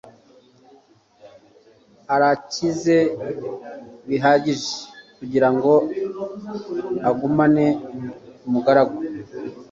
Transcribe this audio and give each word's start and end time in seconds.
Arakize 2.13 2.97
bihagije 4.07 4.73
kugirango 5.17 5.71
agumane 7.09 7.67
umugaragu. 8.47 8.97